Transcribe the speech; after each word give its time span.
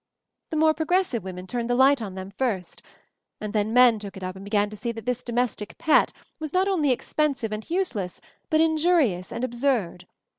The 0.49 0.57
more 0.57 0.73
progressive 0.73 1.23
women 1.23 1.45
turned 1.45 1.69
the 1.69 1.75
light 1.75 2.01
on 2.01 2.15
them 2.15 2.31
first, 2.31 2.81
and 3.39 3.53
then 3.53 3.71
men 3.71 3.99
took 3.99 4.17
it 4.17 4.23
up 4.23 4.35
and 4.35 4.43
began 4.43 4.67
to 4.71 4.75
see 4.75 4.91
that 4.91 5.05
this 5.05 5.21
domes 5.21 5.55
tic 5.55 5.77
pet 5.77 6.11
was 6.39 6.53
not 6.53 6.67
only 6.67 6.89
expensive 6.89 7.51
and 7.51 7.69
useless 7.69 8.19
but 8.49 8.59
injurious 8.61 9.31
and 9.31 9.43
absurd. 9.43 10.07